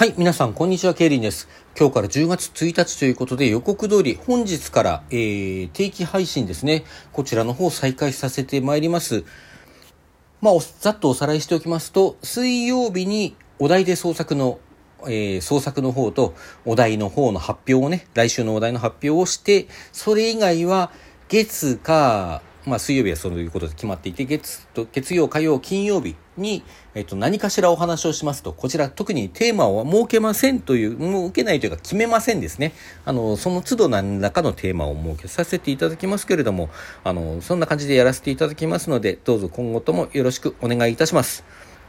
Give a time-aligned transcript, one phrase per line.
[0.00, 1.46] はい、皆さん、こんにちは、ケイリンです。
[1.78, 6.84] 今日から10月1日ということで、予告通り、本日から、えー、定期配信ですね。
[7.12, 9.24] こちらの方再開させてまいります。
[10.40, 14.58] まあ、ざっとおさらいしておきますと、水曜日にお題で創作の、
[15.02, 20.92] えー創作の方とお題の方の発表をね、来週のお題の発表をして、それ以外は
[21.28, 26.62] 月か、まあ水曜日はそういうことで決まっていて、月と、月曜、火曜、金曜日に、
[26.94, 32.72] えっと、何かしらお話をしますと、こちら特にテーマを設けませんという、も受けないというか決めませんですね。
[33.04, 36.70] あの、その都度何らかのテーマを設けさせていただきますけれども、
[37.04, 41.44] あの、そんな感じでやらせていただきますので、どうぞ今後ともよろしくお願いいたします。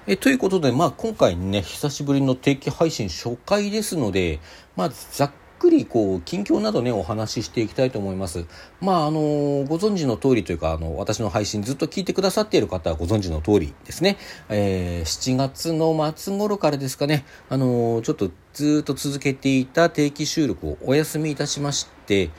[0.07, 4.39] えということで、まあ、今回ね、久しぶりの定期配信初回ですので、
[4.75, 8.45] まあ、ざっくり、こう、近況などね、お話ししていきたいと思います。
[8.79, 9.19] まあ、あの
[9.67, 14.17] ご存知の通りというか、あの、私の配信ずっと聞いてくださっている方はご存知の通りですね。
[14.49, 22.29] えー7月の末頃からですかね、あのちょっとずっと続けていた定期収録をお休みいたしまして、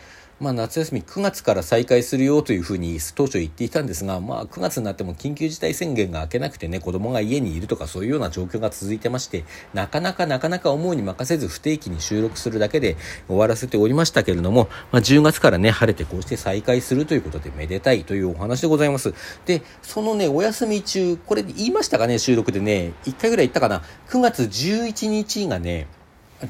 [0.43, 12.97] まあ、夏休み9月から再開するよというふうに当初言っていたんですが、まあ、9月になっても緊急事態宣言が明けなくてね、子供が家にいるとかそういうような状況が続いてまして、なかなかなかなか思うに任せず不定期に収録するだけで
[13.29, 19.15] 終わらせておりましたけれども、まあ、10月からね、晴れてこうして再開するということでめでたいというお話でございます。
[19.47, 25.87] で、そのね、お休み中、これ言いましたかね、収録でね、1回ぐらい言ったかな、9月11日がね、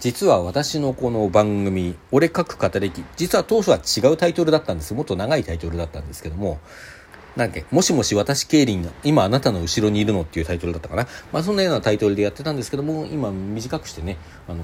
[0.01, 6.59] 実は私のこの番組「俺書く語歴」実は当初は違うタイトルだったんですもっと長いタイトルだったんですけども
[7.37, 14.17] なんもしもし私ケイリンが今あなたの後ろにいるのっていうタイトルだったかなまあそんなようなタイトルでやってたんですけども今短くしてね
[14.49, 14.63] あの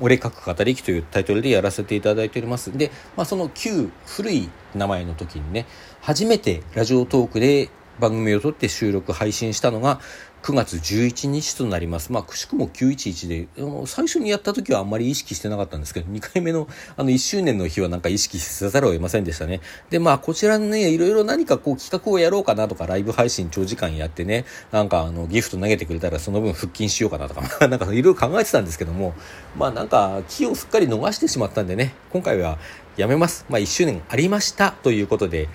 [0.00, 2.76] 俺書く語りきというタイトルでやらせていただいております。
[2.76, 5.66] で、まあ、その旧古い名前の時にね、
[6.02, 10.00] 初めてラジオトークで番組を撮って収録配信したのが
[10.46, 12.12] 9月11日となります。
[12.12, 13.48] まあ、くしくも911で、
[13.86, 19.60] 最初にやった時はあんまり意識してなかったんですけど、2回目のあの1周年の日はなんか意識せざるを得ませんでしたね。
[19.90, 29.14] で、まあ、こちらね、いろいろ何かこう企画をやろうかなとか、ライブ配信長時間やってね、なんかあのギフト投げてくれたらその分腹筋しようかなとか、まあなんかいろいろ考えてたんですけども、
[29.56, 32.58] まあなんか気をすっかり逃してしまったんでね、今回は
[32.96, 33.46] やめます。
[33.48, 35.48] まあ1周年ありましたということで、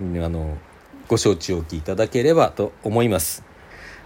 [0.00, 0.56] あの、
[1.08, 3.44] ご承知おきいただければと思います。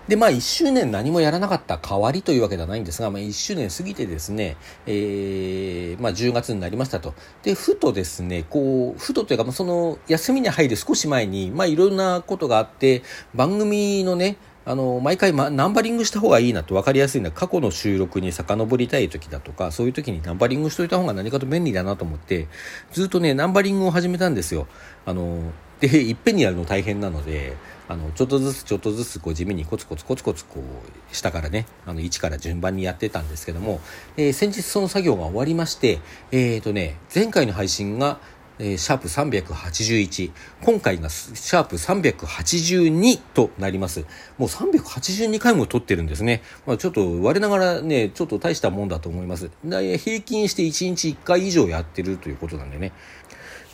[0.08, 4.56] で、まあ、1周年何もやらなかった代わりというわけではないんですが、まあ、1周年過ぎてですね、
[4.86, 7.14] えー、まあ、10月になりましたと。
[7.44, 13.02] で、ふとですね、こう、ふとというか、まあその、休みに入る少し前に、まあ、いろんなことがあって、
[13.34, 22.48] 番組のね、あの、毎回、ま、ナンバリングした方がいいなと分かりやすいのは、過去の収録に遡りたい時だとか、そういう時にナンバリングしといた方が何かと便利だなと思って、
[22.92, 24.66] ずっとね、ナンバリングを始めたんですよ。
[25.06, 27.56] あの、で、いっぺんにやるの大変なので、
[27.88, 33.80] あの、ちょっとずつちょっとずつこう地味にコツコツコツコツこう、下からね、あの、1から順番にやってたんですけども、
[34.16, 35.98] えー先日その作業が終わりまして、
[36.30, 38.20] えーとね、前回の配信が、
[38.60, 40.32] えーシャープ381。
[40.62, 44.04] 今回がシャープ382となります。
[44.36, 46.42] もう382回も撮ってるんですね。
[46.66, 49.50] まあちょっと我ながらね、ちょっと大したもんだと思います。
[49.64, 52.92] だい平均して1日1回以上やってるということなんでね。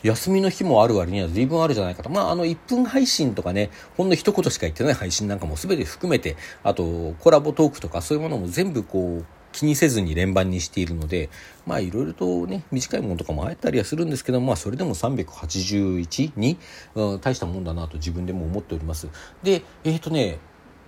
[0.06, 2.08] 休みの日もある割には随分あるじゃないかと。
[2.08, 11.30] まあ、あの、1分配信とかね、ほんの一言しか言ってない配信なんかも全て含めて、あと、コラボトークとかそういうものも全部こう、気にせずに連番にしているので、
[11.66, 16.58] まあ、いろいろとね、短いものとかもあったりはするんですけど、まあ、それでも381に、
[16.94, 19.08] うん、大したもんだなと自分でも思っております。
[19.42, 20.38] で、えっ、とね、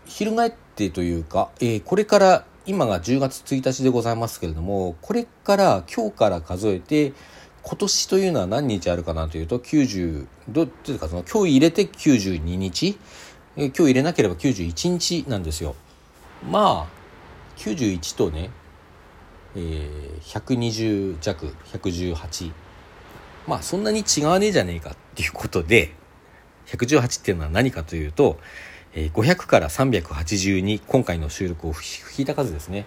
[0.05, 7.15] 翻ってというか、えーこれから、今が10月1日でございますけれども、これから、今日から数えて、
[7.63, 12.99] 今年というのは何日あるかなというと、90、どうっていうか、その、今日入れて92日、
[13.57, 15.75] 今日入れなければ91日なんですよ。
[16.51, 18.51] まあ、91とね、
[19.57, 22.53] えー120弱、118。
[23.47, 25.93] まあ、そんなに違わねえじゃねえかっていうことで、
[26.67, 28.39] 118っていうのは何かというと、
[28.95, 31.73] えー500から382今回の収録を
[32.17, 32.87] 引いた数ですね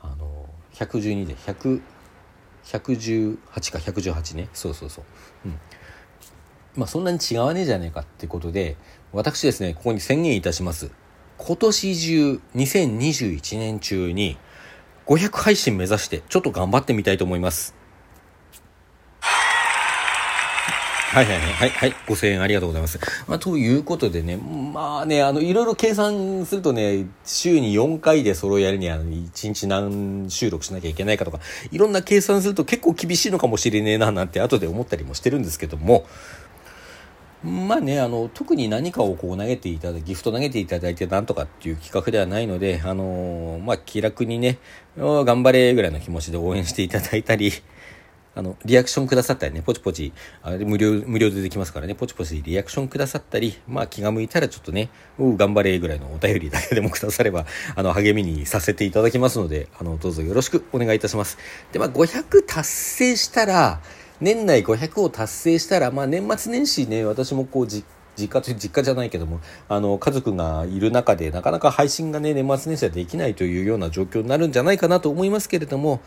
[0.00, 1.80] あの112で100
[2.68, 4.48] 118か118ね。
[4.52, 5.04] そうそうそう。
[5.46, 5.60] うん。
[6.76, 8.76] まあそんなに違わねえじゃねえかってことで
[9.12, 10.90] 私ですねここに宣言いたします。
[11.38, 14.36] 今年中2021年中に
[15.06, 17.77] 500配信目指してちょっと頑張ってみたいと思います。
[21.08, 23.00] はいはいはいはい、はい、ご声援ありがとうございます。
[23.26, 31.40] まあ、ということでね、まあね、あの、いろいろ計算するとね、週に4回でそれをやるには、1日何収録しなきゃいけないかとか、
[31.72, 36.04] いろんな計算すると結構厳しいのかもしれねえな、なんて後で思ったりもしてるんですけども、
[37.42, 44.58] まあね、あの、特に何かをこう投げていただギフト投げていただいてなんとかっていう企画ではないので、あのまあ気楽にね、
[44.98, 47.50] 頑張れぐらいの気持ちで応援していただいたり、
[48.38, 50.12] あの、リアクションくださったりね、ポチポチ、
[50.42, 61.36] あれ無料、無料でできますからね、ポチポチリアクションくださったり、まあ気が向いたらちょっとね、う頑張れぐらいのお便りだけでもくだされば、あの、励みにさせていただきますので、あの、どうぞよろしくお願いいたします。
[61.72, 63.80] で、まあ500達成したら、
[64.20, 67.84] 年内500を達成したら、まあ、年末年始ね、私もこう、実
[68.18, 76.00] 家という実家じゃないけども、あの、家族がいる中で、なかなか配信がね、年末年始はできないというような状況になるんじゃないかなと思いますけれども、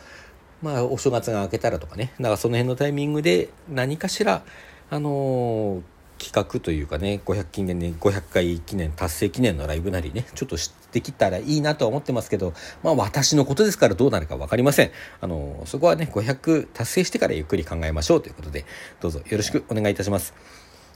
[0.61, 4.43] まあ、お正月が明けたらとかね、だからその辺のタイミングで何かしら、
[4.89, 5.81] あのー
[6.21, 10.55] 企画というかね500記念ね500回記念達成記念のライブなりねちょっと
[10.91, 12.53] できたらいいなとは思ってますけど
[12.83, 14.91] まあ私のことですからどうなるか分かりません。
[15.19, 18.65] あのそこはね500達成してからゆっくり考えましょうということで
[18.99, 20.35] どうぞよろしくお願いいたします。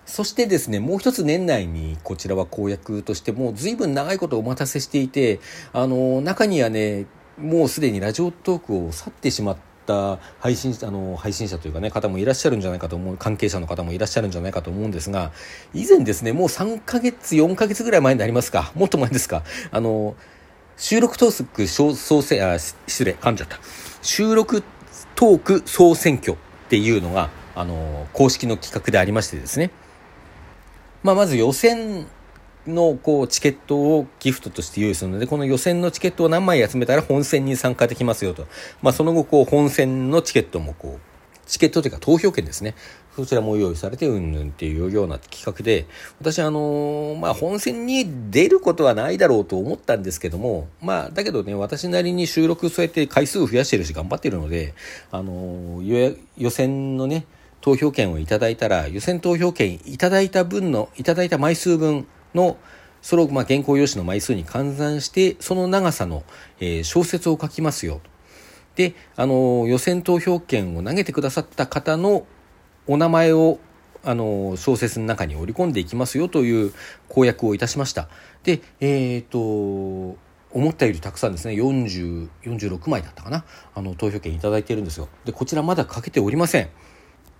[0.05, 5.39] そしてですね、もう一つ年内にこちらは公約としてもう随分長いことお待たせしていて、
[5.73, 7.07] あの、中にはね、
[7.37, 15.31] もうすでにラジオトークを去ってしまった配信あの配信者というかね方もいらっしゃるんじゃないかと思う関係者の方もいらっしゃるんじゃないかと思うんですが
[15.73, 18.71] 以前ですねもう3ヶ月4ヶ月ぐらい前になりますか？
[18.75, 19.43] もっと前ですか？
[19.71, 20.15] あの
[20.77, 23.59] 収録トーク総選あ失礼噛んじゃった。
[24.01, 24.63] 収録
[25.15, 26.35] トーク総選挙っ
[26.69, 29.71] ていうのがあの公式の企画でありましてですね。
[31.03, 32.07] まあ、まず予選
[32.67, 38.47] のこうチケットをギフトとして用意するので、この予選のチケットを何枚集めたら本戦に参加できますよと。
[38.81, 41.15] まあ、その後、こう、本戦のチケットもこう、
[41.45, 42.75] チケットというか投票権ですね。
[43.15, 45.85] そちらも用意されて、うんぬんっていうような企画で、
[46.19, 54.73] 私、あの、まあ、本戦に出ることはないだろうと思ったんですけども、まあ、だけどね、私なりに収録そうやって回数を増やしてるし頑張ってるので、
[55.11, 57.25] あの、予選のね、
[57.61, 62.05] 投票権をいただいたら、予選投票権いただいた分の、いただいた枚数分、
[62.35, 62.57] の
[63.01, 66.23] それをまあ原稿用紙の枚数に換算してその長さの、
[66.59, 68.01] えー、小説を書きますよ
[68.75, 72.27] であの予選投票権を投げてくださった方の
[72.87, 73.59] お名前を
[74.03, 76.73] あの小説の中に織り込んでいきますよという
[77.09, 78.07] 公約をいたしました。
[78.43, 80.17] でえっ、ー、と
[80.51, 81.55] 思ったよりたくさんですね。
[81.55, 83.45] 40 46枚だったかな。
[83.73, 85.09] あの投票権いただいているんですよ。
[85.25, 86.69] でこちらまだかけておりません。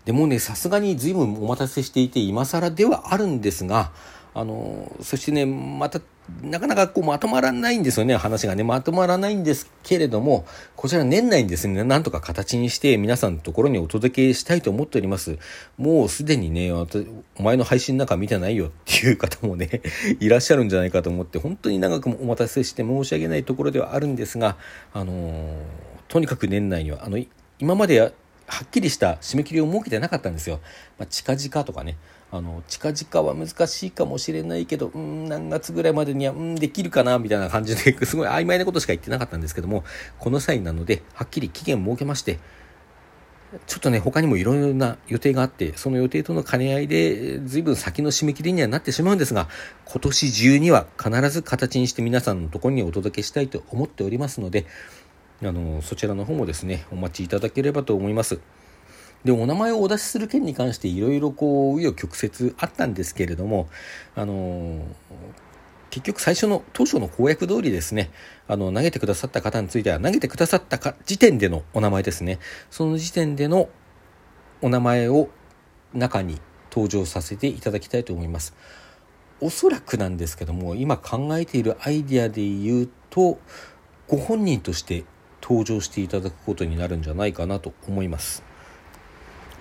[0.05, 3.91] でもねさすがに随分お待たせしていて今更ではあるんですが
[4.37, 6.01] あのそしてねまた
[6.41, 8.63] なかなかこうまとまらないんですよね話がね。
[8.63, 10.45] まとまらないんですけれども
[10.75, 15.37] こちら年内にですねなんとか形にして皆さんのところにお届けしたいと思っております。
[15.77, 16.85] もうすでにねお
[17.41, 19.81] 前の配信なんか見てないよっていう方もね
[20.19, 24.57] いらっしゃるんじゃないかと思って本当に長くお待たせして申し訳ないところではあるんですが
[24.93, 25.55] あの
[26.09, 27.17] とにかく年内にはあの
[27.59, 28.01] 今まで
[28.47, 30.59] はっきりした締め切りを設けてなかったんですよ。
[30.97, 31.97] まあ、近々とかね。
[32.35, 39.85] あの近々は難しいかもしれないけどうん何月ぐらいまでにはうんできるかなみたいな感じで すごい曖昧なことしか言ってなかったんですけども
[40.19, 42.39] この際なのではっきり期限を設けまして
[43.67, 49.47] ちょっとね他にもいろいろな予定があってその予定との兼ね合いで随分先の締め切りにはなってしまうんですが
[49.85, 54.65] 今年中には必ず形にして皆さんのところにお届けしたいと思っておりますので
[55.41, 58.39] あのそちらの方もですねお待ちいただければと思います。
[59.25, 63.67] で、お名前をお出しする件に関していろいろこう、紆余曲折あったんですけれども、
[64.15, 64.85] あの
[65.89, 68.11] 結局最初の当初の公約通りですね、
[68.47, 72.39] あの、投げてくださった方については、投げてくださったか時点でのお名前ですね。
[72.69, 73.69] その時点での
[74.61, 75.29] お名前を
[75.93, 76.39] 中に
[76.69, 78.53] 登場させていただきたいと思います。
[79.41, 83.39] おそらくなんですけども、今考えているアイデアで言うと、
[84.07, 85.05] ご本人として
[85.41, 88.43] 登場していただくことになるんじゃないかなと思います。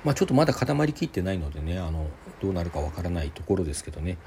[0.05, 2.07] まあ、ちょっとまだ固まりきってないのでねあの
[2.41, 4.19] どうなるかわからないところですけどね。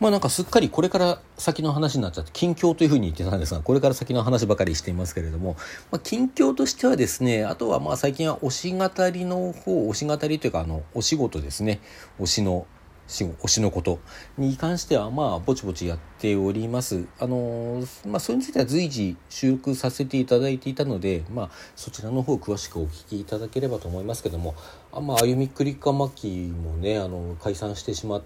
[0.00, 5.56] まあなんかすっかりこれから先の話になっちゃって近況というふうに言ってたんですがこれから先の話ばかりしていますけれども、
[5.90, 11.80] まあ、近況としてはですねあとはまあ最近は推し語りの方推し語りというかあのお仕事ですね。
[12.18, 12.66] 推しの
[13.10, 13.98] 推しのこと
[14.38, 17.04] に関してはまあぼちぼちやっております。
[17.18, 24.54] あのまあそれについては随時収録させていただいていたのでまあそちらの方詳しくお聞きいただければと思いますけども
[24.92, 28.22] あまあ歩みくりかまきもねあの解散してしまっ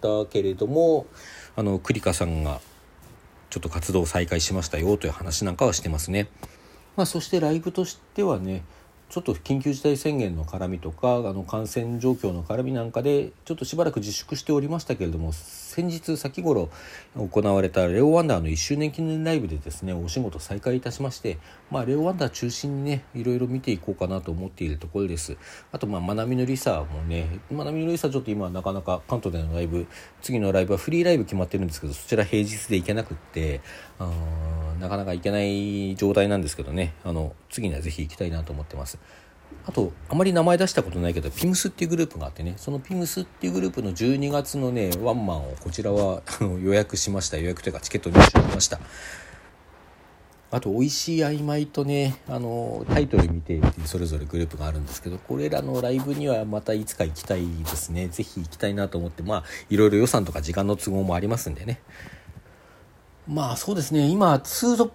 [0.00, 1.06] たけれども
[1.54, 2.60] あのクリカさんが
[3.50, 6.28] ちょっと活動を再開しましたよという話なんかはしてますね。
[6.96, 8.64] まあそしてライブとしてはね
[9.08, 15.32] ちょっと緊急事態宣言の絡みとかあの感染状況の絡みなんかでちょっとしばらく自粛しておりましたけれども
[15.76, 16.70] 先日先頃
[17.14, 21.36] 行われたレオ・ワンダーの1周年記念ライブでですねお仕事再開いたしまして、
[21.70, 25.36] まあ、レオ・ワンダー中心にねいろいろ見ていこうかなと思っているところです。
[25.72, 29.86] あとまあまなみのりさもねまなみのりさちょっと今なかなか関東でのライブ
[30.22, 33.60] 次のライブはフリーライブ決まってるんですけどそちら平日で行けなくって
[33.98, 34.10] あ
[34.80, 36.94] なかなか行けない状態なんですけどね。
[37.04, 38.98] あの次にはぜひ行きたいなと思ってます。
[39.66, 47.36] あとあまり名前出したことないけどピムスっていうグループがあってねそのピムスっていうグループの12月のねワンマンをこちらはあの予約しました。
[47.36, 48.78] 予約というかチケット入手しました。
[50.52, 58.08] あと「美味しい曖昧」とねあのタイトル見てっていうそれぞれグループがあるんですけどこれらのライブにはまたいつか行きたいですね。
[58.08, 61.80] 是非行きたいなと思ってまあいろいろ予算とか時間の都合もありますんでね。
[63.26, 64.06] まあそうですね。
[64.06, 64.92] 今ツート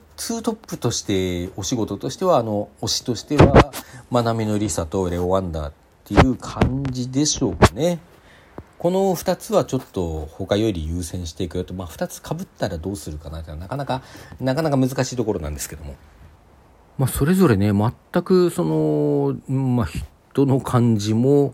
[0.54, 3.74] ップとしてお仕事としてはあの推しとしては
[4.12, 5.74] まなみのりさとレオ・ワンダーっ
[6.06, 8.00] ていう感じでしょうかね。
[8.77, 14.01] この2つはちょっと他より優先していくよと、まあ、2つかぶったらどうするかなってなかなか
[14.39, 15.96] なかなか難しいところなんですけども、
[16.98, 19.88] まあ、それぞれね全くその、まあ、
[20.32, 21.53] 人の感じも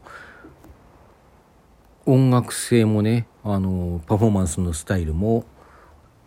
[2.06, 5.46] 音楽性もねあのパフォーマンスのスタイルも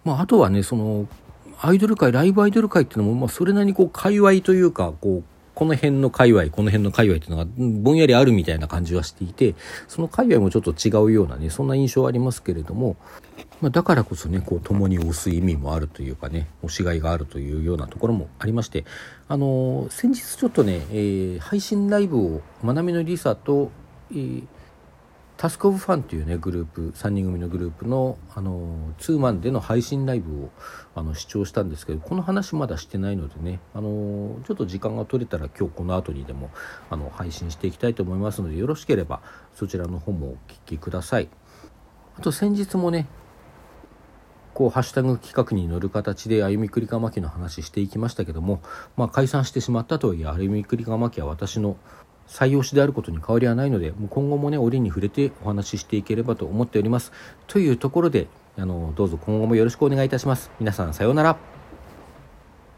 [0.04, 1.08] まあ、あとはねその
[1.60, 5.24] アイドル界ライブアイドル界っていうのも、まあ、それなりにこう界隈というかこう
[5.60, 7.44] この辺の界隈この辺の界隈っていうのが
[7.82, 9.54] ぼんやりあるみたいな感じはしていて
[9.88, 12.96] その界隈もちょっと違うようなねそんな印象はありますけれども、
[13.60, 18.86] まあ、だからこそねこう共に推す意味もあるというかね推しがいがあるというようなところもありまして
[19.28, 23.70] あのー、先日ちょっとね、えー、配信ライブをまなみのりさと、
[24.12, 24.44] えー
[25.40, 30.50] タスクオブファンっていうねグループ3人組のグループのあのツーマンでの配信ライブを
[30.94, 36.50] あの視聴したんですけどこの話まだしてないのでねあのちょっと時間が取れたら今日この後にでも
[36.90, 39.22] あの配信していきたいと思いますのでよろしければ
[39.54, 41.30] そちらの方もお聞きください。
[42.18, 43.06] あと先日もね
[44.52, 48.60] こうハッシュタグ企画に乗る形で歩みくりかまきの話していきましたけども、
[48.94, 51.78] まあ、解散してしまったとはいえ歩みくりかまきは私の
[52.30, 57.12] 採用しであることに変わりはないのでもう今後もね折に触れてお話ししていければと思っております。
[57.46, 60.50] というところであのどうぞ今後もよろしくお願いいたします。
[60.60, 61.59] 皆さんさようなら。